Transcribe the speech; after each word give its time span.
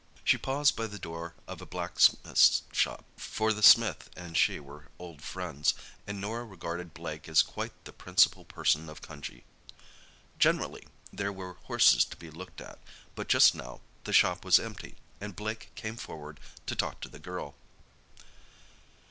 She 0.23 0.35
paused 0.35 0.75
by 0.75 0.87
the 0.87 0.97
door 0.97 1.35
of 1.47 1.61
a 1.61 1.65
blacksmith's 1.67 2.63
shop, 2.71 3.05
for 3.17 3.53
the 3.53 3.61
smith 3.61 4.09
and 4.17 4.35
she 4.35 4.59
were 4.59 4.87
old 4.97 5.21
friends, 5.21 5.75
and 6.07 6.19
Norah 6.19 6.43
regarded 6.43 6.91
Blake 6.95 7.29
as 7.29 7.43
quite 7.43 7.85
the 7.85 7.93
principal 7.93 8.43
person 8.43 8.89
of 8.89 9.03
Cunjee. 9.03 9.43
Generally 10.39 10.87
there 11.13 11.31
were 11.31 11.57
horses 11.65 12.03
to 12.05 12.17
be 12.17 12.31
looked 12.31 12.61
at, 12.61 12.79
but 13.13 13.27
just 13.29 13.53
now 13.53 13.79
the 14.05 14.11
shop 14.11 14.43
was 14.43 14.57
empty, 14.57 14.95
and 15.19 15.35
Blake 15.35 15.69
came 15.75 15.97
forward 15.97 16.39
to 16.65 16.75
talk 16.75 16.99
to 17.01 17.07
the 17.07 17.19
girl. 17.19 17.53